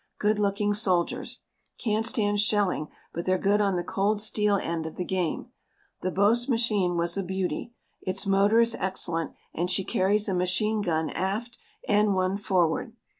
Good 0.17 0.39
looking 0.39 0.73
soldiers. 0.73 1.41
Can't 1.79 2.07
stand 2.07 2.39
shelling 2.39 2.87
but 3.13 3.25
they're 3.25 3.37
good 3.37 3.61
on 3.61 3.75
the 3.75 3.83
cold 3.83 4.19
steel 4.19 4.55
end 4.57 4.87
of 4.87 4.95
the 4.95 5.05
game. 5.05 5.51
The 6.01 6.09
Boche 6.09 6.49
machine 6.49 6.97
was 6.97 7.17
a 7.17 7.23
beauty. 7.23 7.75
Its 8.01 8.25
motor 8.25 8.59
is 8.59 8.73
excellent 8.79 9.33
and 9.53 9.69
she 9.69 9.83
carries 9.83 10.27
a 10.27 10.33
machine 10.33 10.81
gun 10.81 11.11
aft 11.11 11.55
and 11.87 12.15
one 12.15 12.37
forward. 12.37 12.95